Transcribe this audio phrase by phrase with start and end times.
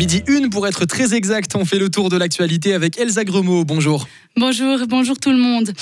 [0.00, 3.66] Midi 1 pour être très exact, on fait le tour de l'actualité avec Elsa Gremaud.
[3.66, 4.08] Bonjour.
[4.34, 5.72] Bonjour, bonjour tout le monde.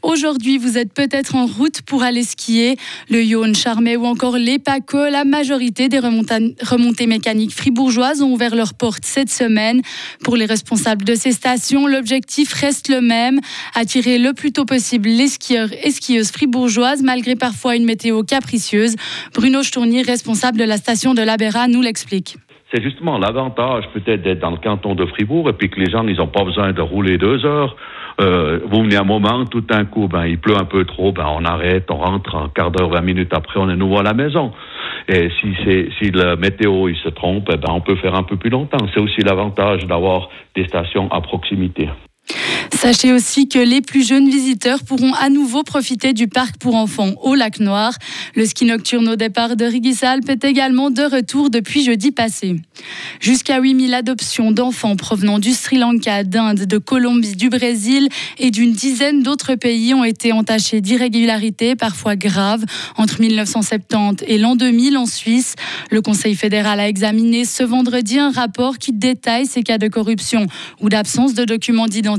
[0.00, 2.78] Aujourd'hui, vous êtes peut-être en route pour aller skier.
[3.10, 8.54] Le Yonne, Charmey ou encore les Paco, la majorité des remontées mécaniques fribourgeoises ont ouvert
[8.54, 9.82] leurs portes cette semaine.
[10.24, 13.40] Pour les responsables de ces stations, l'objectif reste le même,
[13.74, 18.94] attirer le plus tôt possible les skieurs et skieuses fribourgeoises, malgré parfois une météo capricieuse.
[19.34, 22.38] Bruno Stournier, responsable de la station de la Béra, nous l'explique.
[22.72, 26.06] C'est justement l'avantage peut-être d'être dans le canton de Fribourg et puis que les gens,
[26.06, 27.76] ils n'ont pas besoin de rouler deux heures.
[28.20, 31.26] Euh, vous venez un moment, tout d'un coup, ben, il pleut un peu trop, ben,
[31.28, 34.14] on arrête, on rentre, un quart d'heure, vingt minutes après, on est nouveau à la
[34.14, 34.52] maison.
[35.08, 38.24] Et si c'est, si la météo, il se trompe, eh ben, on peut faire un
[38.24, 38.84] peu plus longtemps.
[38.92, 41.88] C'est aussi l'avantage d'avoir des stations à proximité.
[42.74, 47.14] Sachez aussi que les plus jeunes visiteurs pourront à nouveau profiter du parc pour enfants
[47.22, 47.94] au lac Noir.
[48.34, 52.56] Le ski nocturne au départ de Rigisalp est également de retour depuis jeudi passé.
[53.20, 58.72] Jusqu'à 8000 adoptions d'enfants provenant du Sri Lanka, d'Inde, de Colombie, du Brésil et d'une
[58.72, 62.64] dizaine d'autres pays ont été entachés d'irrégularités, parfois graves,
[62.96, 65.54] entre 1970 et l'an 2000 en Suisse.
[65.90, 70.46] Le Conseil fédéral a examiné ce vendredi un rapport qui détaille ces cas de corruption
[70.80, 72.15] ou d'absence de documents d'identité.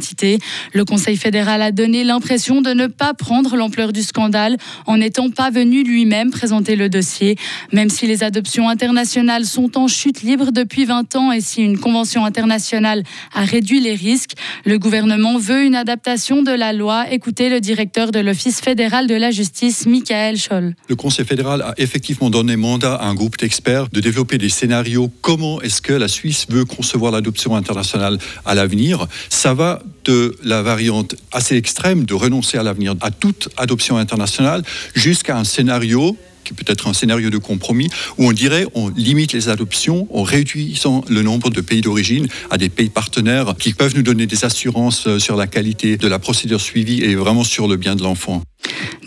[0.74, 5.30] Le Conseil fédéral a donné l'impression de ne pas prendre l'ampleur du scandale en n'étant
[5.30, 7.36] pas venu lui-même présenter le dossier.
[7.74, 11.78] Même si les adoptions internationales sont en chute libre depuis 20 ans et si une
[11.78, 13.04] convention internationale
[13.34, 14.34] a réduit les risques,
[14.66, 17.06] le gouvernement veut une adaptation de la loi.
[17.12, 20.76] Écoutez le directeur de l'Office fédéral de la justice, Michael Scholl.
[20.88, 25.12] Le Conseil fédéral a effectivement donné mandat à un groupe d'experts de développer des scénarios.
[25.22, 29.08] Comment est-ce que la Suisse veut concevoir l'adoption internationale à l'avenir?
[29.30, 34.64] Ça va de la variante assez extrême de renoncer à l'avenir à toute adoption internationale
[34.96, 39.34] jusqu'à un scénario qui peut être un scénario de compromis, où on dirait on limite
[39.34, 43.96] les adoptions en réduisant le nombre de pays d'origine à des pays partenaires qui peuvent
[43.96, 47.68] nous donner des assurances euh, sur la qualité de la procédure suivie et vraiment sur
[47.68, 48.42] le bien de l'enfant.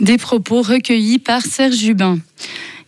[0.01, 2.19] Des propos recueillis par Serge Jubin.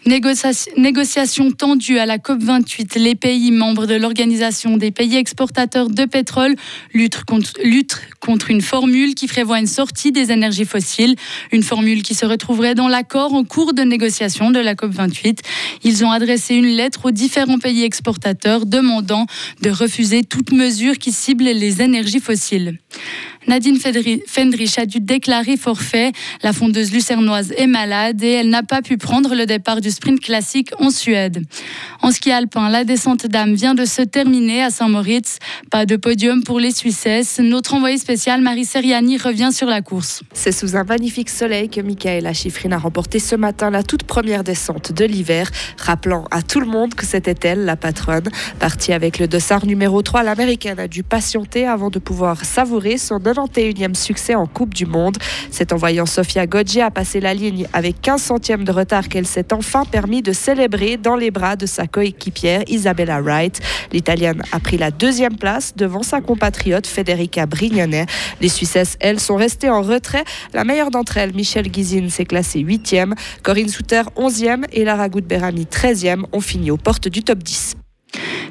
[0.05, 2.99] Négociation tendue à la COP28.
[2.99, 6.57] Les pays membres de l'Organisation des pays exportateurs de pétrole
[6.93, 7.53] luttent contre,
[8.19, 11.15] contre, une formule qui prévoit une sortie des énergies fossiles.
[11.53, 15.39] Une formule qui se retrouverait dans l'accord en cours de négociation de la COP28.
[15.85, 19.27] Ils ont adressé une lettre aux différents pays exportateurs demandant
[19.61, 22.79] de refuser toute mesure qui cible les énergies fossiles.
[23.49, 26.13] Nadine Fendrich a dû déclarer forfait.
[26.43, 30.21] La fondeuse lucernoise est malade et elle n'a pas pu prendre le départ du sprint
[30.21, 31.43] classique en Suède.
[32.03, 35.39] En ski alpin, la descente d'âme vient de se terminer à Saint-Moritz.
[35.71, 37.41] Pas de podium pour les Suissesses.
[37.41, 40.23] Notre envoyé spécial Marie Seriani revient sur la course.
[40.33, 44.45] C'est sous un magnifique soleil que Michaela Schifrin a remporté ce matin la toute première
[44.45, 48.29] descente de l'hiver, rappelant à tout le monde que c'était elle la patronne.
[48.59, 53.19] Partie avec le dossard numéro 3, l'américaine a dû patienter avant de pouvoir savourer son
[53.33, 55.17] 91e succès en Coupe du Monde.
[55.51, 59.27] C'est en voyant Sofia Goggi a passé la ligne avec 15 centièmes de retard qu'elle
[59.27, 63.61] s'est enfin permis de célébrer dans les bras de sa coéquipière Isabella Wright.
[63.93, 68.07] L'Italienne a pris la deuxième place devant sa compatriote Federica Brignone.
[68.41, 70.25] Les Suissesses, elles, sont restées en retrait.
[70.53, 73.15] La meilleure d'entre elles, Michelle Guizine, s'est classée 8e.
[73.43, 77.77] Corinne Souter, 11e et Lara Goudberami, 13e, ont fini aux portes du top 10.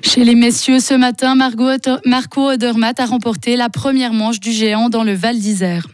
[0.03, 5.03] Chez les messieurs, ce matin, Marco Odermatt a remporté la première manche du géant dans
[5.03, 5.87] le Val d'Isère.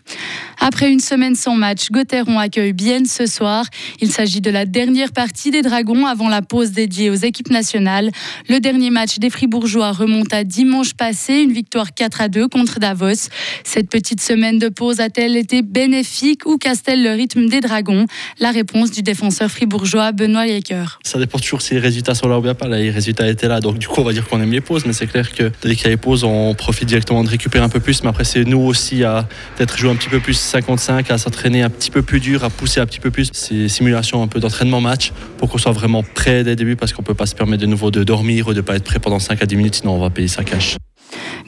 [0.60, 3.66] Après une semaine sans match, Gauthieron accueille Bienne ce soir.
[4.02, 8.10] Il s'agit de la dernière partie des Dragons avant la pause dédiée aux équipes nationales.
[8.50, 12.80] Le dernier match des Fribourgeois remonte à dimanche passé, une victoire 4 à 2 contre
[12.80, 13.30] Davos.
[13.64, 18.08] Cette petite semaine de pause a-t-elle été bénéfique ou casse-t-elle le rythme des Dragons?
[18.40, 21.00] La réponse du défenseur fribourgeois Benoît Yecker.
[21.04, 22.68] Ça dépend toujours si les résultats sont là ou bien pas.
[22.68, 24.94] les résultats étaient là, donc du coup on va dire qu'on aime les pauses, mais
[24.94, 27.70] c'est clair que dès qu'il y a les pauses, on profite directement de récupérer un
[27.70, 28.04] peu plus.
[28.04, 31.62] Mais après c'est nous aussi à peut-être jouer un petit peu plus 55 à s'entraîner
[31.62, 33.30] un petit peu plus dur, à pousser un petit peu plus.
[33.34, 36.94] ces simulations un peu d'entraînement match pour qu'on soit vraiment prêt dès le début parce
[36.94, 39.20] qu'on peut pas se permettre de nouveau de dormir ou de pas être prêt pendant
[39.20, 40.78] 5 à 10 minutes, sinon on va payer sa cash.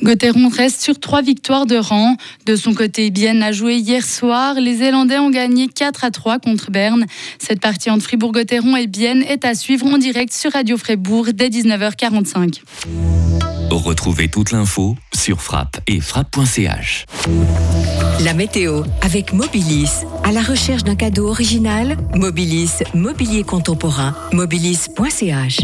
[0.03, 2.15] Gauthieron reste sur trois victoires de rang.
[2.45, 4.55] De son côté, Bienne a joué hier soir.
[4.55, 7.05] Les Zélandais ont gagné 4 à 3 contre Berne.
[7.37, 11.49] Cette partie entre Fribourg-Gotteron et Bienne est à suivre en direct sur Radio Fribourg dès
[11.49, 12.61] 19h45.
[13.71, 17.05] Retrouvez toute l'info sur frappe et frappe.ch.
[18.21, 20.05] La météo avec Mobilis.
[20.23, 25.59] À la recherche d'un cadeau original, Mobilis, mobilier contemporain, mobilis.ch.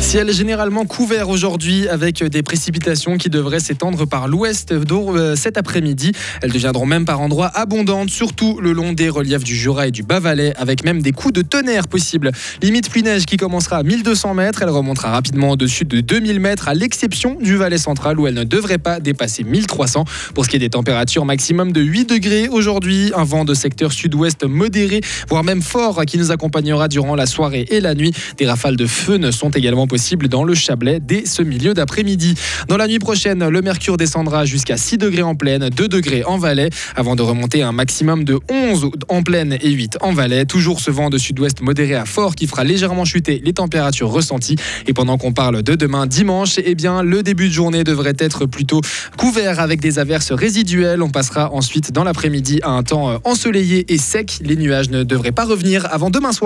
[0.00, 6.12] Ciel généralement couvert aujourd'hui avec des précipitations qui devraient s'étendre par l'ouest euh, cet après-midi.
[6.40, 10.02] Elles deviendront même par endroits abondantes, surtout le long des reliefs du Jura et du
[10.02, 12.30] Bas-Valais, avec même des coups de tonnerre possibles.
[12.62, 16.74] Limite pluie-neige qui commencera à 1200 mètres, elle remontera rapidement au-dessus de 2000 mètres, à
[16.74, 20.04] l'exception du Valais central où elle ne devrait pas dépasser 1300.
[20.34, 23.92] Pour ce qui est des températures, maximum de 8 degrés aujourd'hui, un vent de secteur
[23.92, 28.12] sud-ouest modéré, voire même fort, qui nous accompagnera durant la soirée et la nuit.
[28.36, 32.34] Des rafales de feu ne sont également possible dans le Chablais dès ce milieu d'après-midi.
[32.68, 36.38] Dans la nuit prochaine, le mercure descendra jusqu'à 6 degrés en plaine, 2 degrés en
[36.38, 40.44] Valais, avant de remonter à un maximum de 11 en plaine et 8 en Valais.
[40.44, 44.56] Toujours ce vent de sud-ouest modéré à fort qui fera légèrement chuter les températures ressenties.
[44.86, 48.46] Et pendant qu'on parle de demain dimanche, eh bien, le début de journée devrait être
[48.46, 48.80] plutôt
[49.16, 51.02] couvert avec des averses résiduelles.
[51.02, 54.38] On passera ensuite dans l'après-midi à un temps ensoleillé et sec.
[54.42, 56.36] Les nuages ne devraient pas revenir avant demain soir.